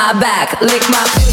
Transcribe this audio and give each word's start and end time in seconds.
my 0.00 0.18
back, 0.18 0.58
lick 0.62 0.82
my 0.88 1.29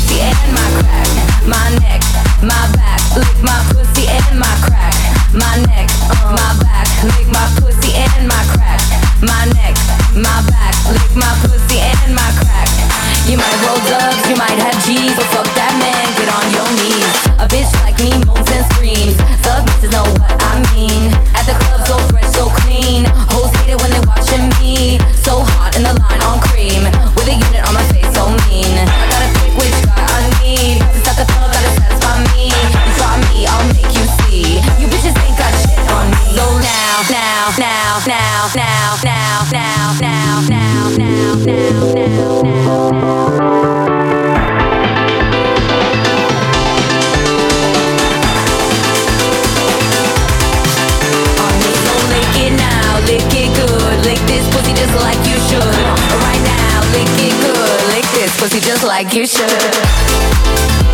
pussy 58.37 58.59
just 58.59 58.83
like 58.83 59.13
you 59.13 59.25
should. 59.25 60.86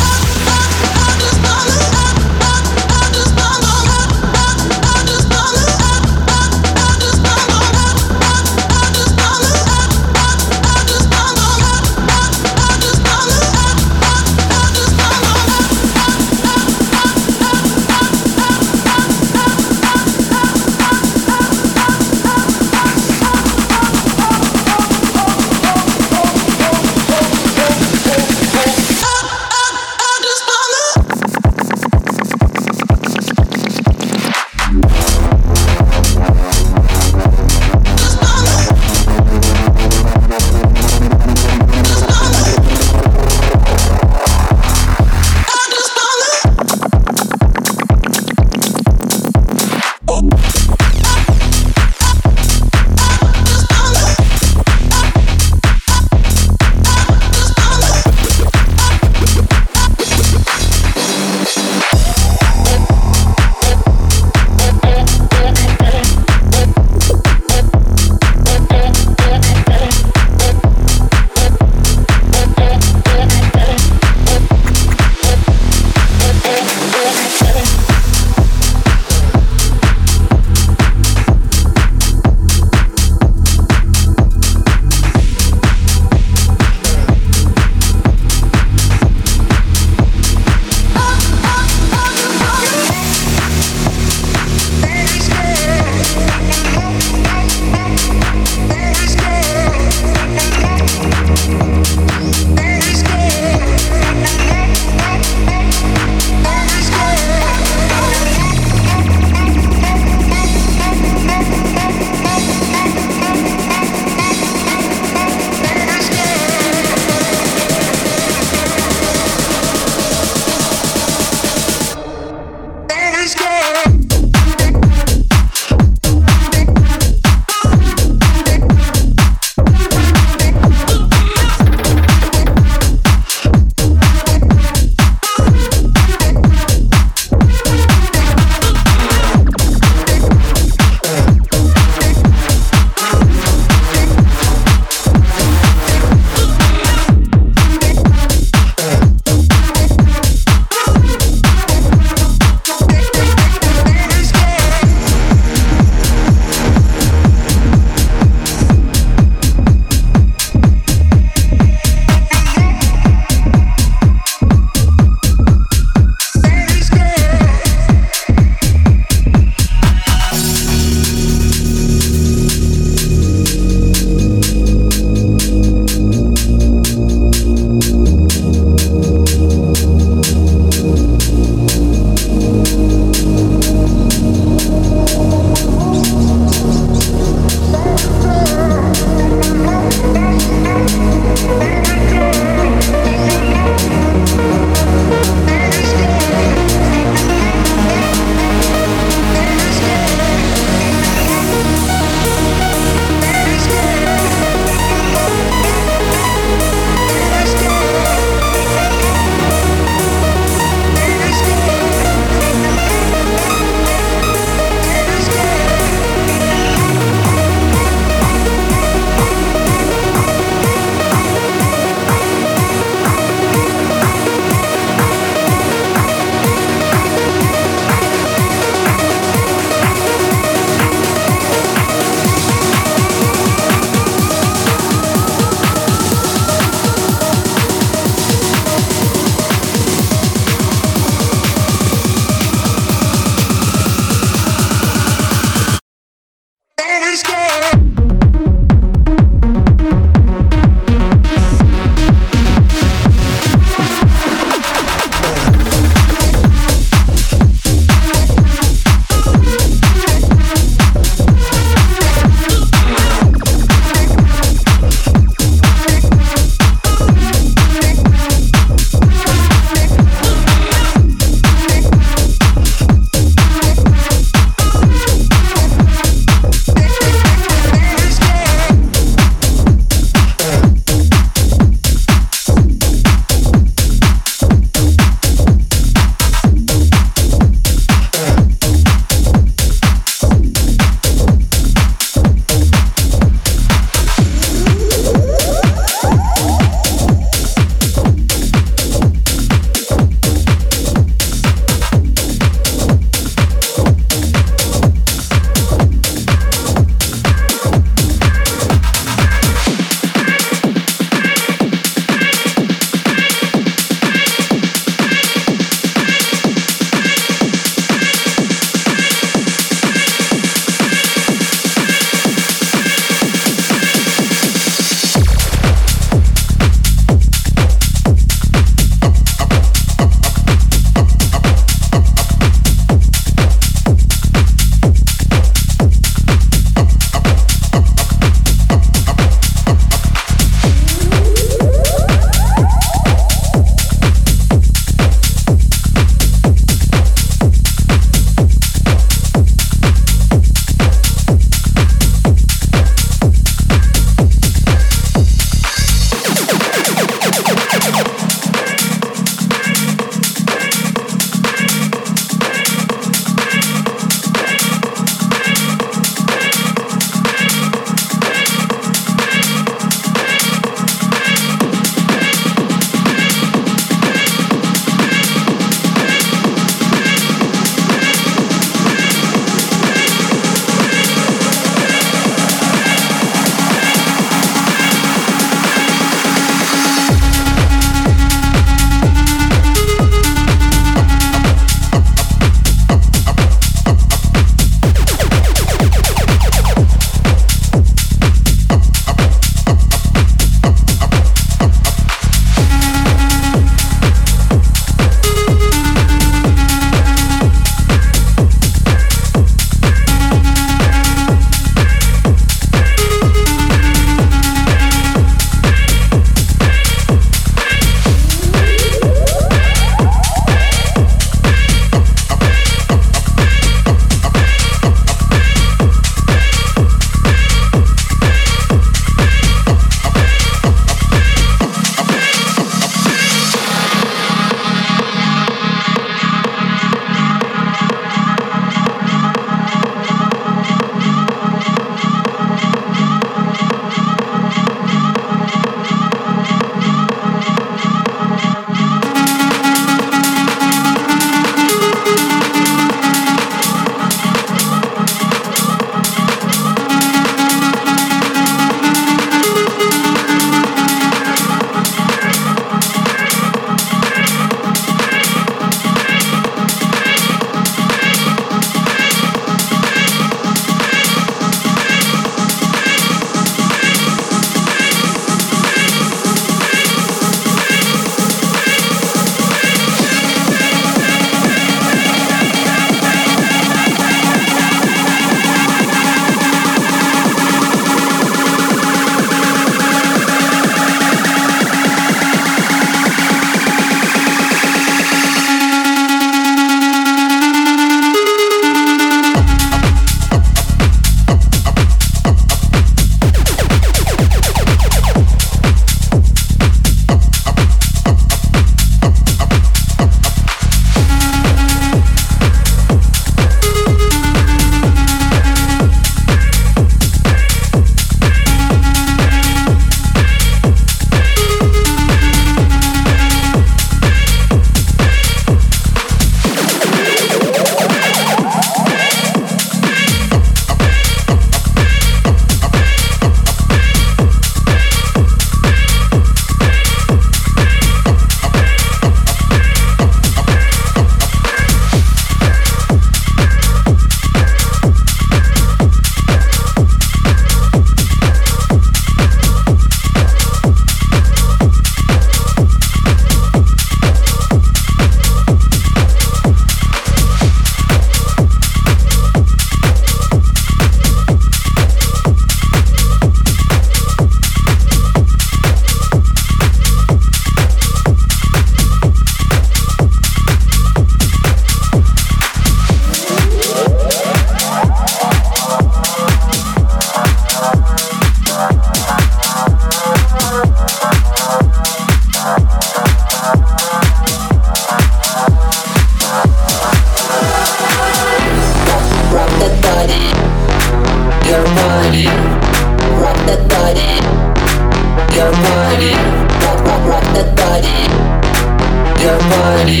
your 599.24 599.38
body, 599.52 600.00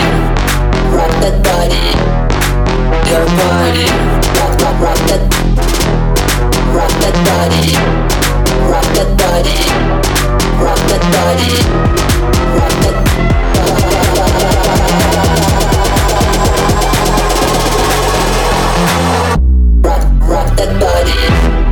rock 0.92 1.12
that 1.22 1.36
body, 1.44 1.84
your 3.10 3.24
body, 3.38 3.86
rock 4.38 4.54
rock 4.62 4.76
rock 4.84 5.00
that, 5.08 5.22
rock 6.74 6.92
that 7.02 7.16
body, 7.28 7.64
rock 8.70 8.88
that 8.96 9.10
body, 9.16 9.58
rock 10.62 10.80
that 10.90 11.02
body, 11.14 11.50
rock 12.56 12.74
that. 12.82 12.94
Rock, 19.84 20.02
rock 20.28 20.56
that 20.56 20.70
body. 20.80 21.63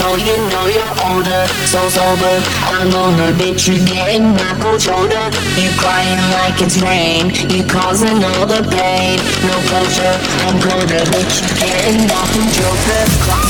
Before 0.00 0.16
you 0.16 0.32
know 0.48 0.64
you're 0.64 0.96
older 1.12 1.44
So 1.68 1.76
sober 1.92 2.36
I'm 2.72 2.88
gonna 2.88 3.36
bet 3.36 3.68
you 3.68 3.76
getting 3.84 4.32
my 4.32 4.56
cold 4.56 4.80
shoulder 4.80 5.28
You 5.60 5.68
crying 5.76 6.16
like 6.40 6.56
it's 6.64 6.80
rain 6.80 7.28
You 7.52 7.68
causing 7.68 8.16
all 8.24 8.48
the 8.48 8.64
pain 8.64 9.20
No 9.44 9.52
closure 9.68 10.16
I'm 10.48 10.56
gonna 10.56 11.04
bet 11.04 11.28
you 11.36 11.52
getting 11.60 12.08
off 12.16 12.32
from 12.32 12.48
Joker 12.48 13.02
Clock 13.28 13.44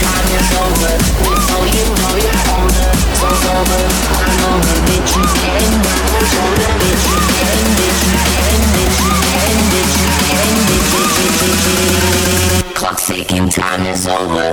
time 0.00 0.28
is 0.40 0.48
over 0.56 0.92
Before 1.20 1.68
you 1.68 1.84
know 1.92 2.16
you're 2.16 2.44
older 2.48 2.90
So 3.20 3.28
sober 3.44 3.84
I'm 4.08 4.32
gonna 4.40 4.76
bet 4.88 5.04
you 5.04 5.24
getting 5.36 5.76
my 5.84 5.96
cold 6.00 6.26
shoulder 6.32 6.70
Bet 6.80 6.96
you 6.96 7.16
getting, 7.28 7.70
bet 7.76 8.00
you 8.00 8.16
getting, 8.24 8.64
bet 8.72 8.88
you 9.04 9.12
getting, 9.20 9.62
bet 9.68 9.90
you 10.00 10.08
getting, 10.16 10.60
bet 10.64 10.80
you 10.80 11.52
getting 11.68 12.09
Clock 12.80 12.98
ticking 12.98 13.50
time 13.50 13.84
is 13.84 14.06
over 14.08 14.52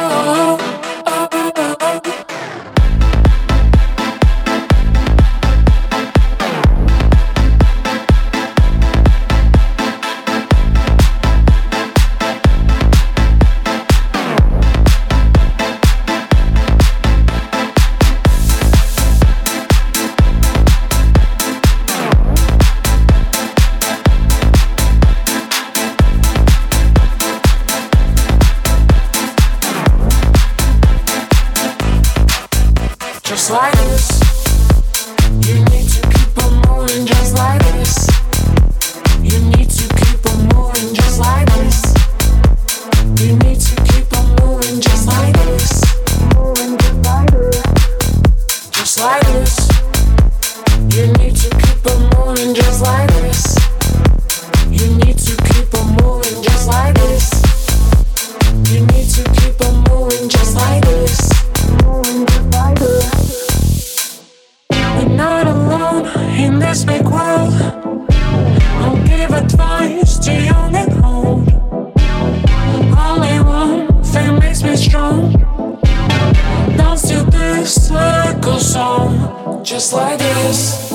just 79.81 79.93
like 79.93 80.19
this. 80.19 80.89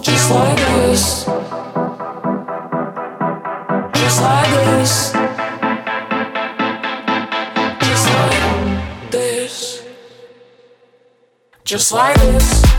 Just 0.00 0.30
like 0.30 0.56
this. 0.58 1.24
Just 3.94 4.22
like 4.22 4.50
this. 4.54 5.12
Just 7.80 8.06
like 8.14 9.10
this. 9.10 9.82
Just 11.64 11.92
like 11.92 12.14
this. 12.14 12.69